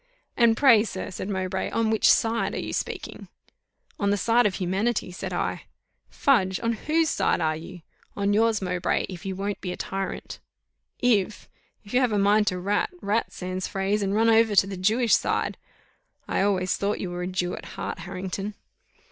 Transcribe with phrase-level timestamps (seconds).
[0.35, 3.27] "And pray, sir," said Mowbray, "on which side are you speaking?"
[3.99, 5.65] "On the side of humanity," said I.
[6.09, 6.59] "Fudge!
[6.61, 7.83] On whose side are you?"
[8.17, 10.39] "On yours, Mowbray, if you won't be a tyrant."
[10.97, 11.47] "If!
[11.83, 14.75] If you have a mind to rat, rat sans phrase, and run over to the
[14.75, 15.55] Jewish side.
[16.27, 18.55] I always thought you were a Jew at heart, Harrington."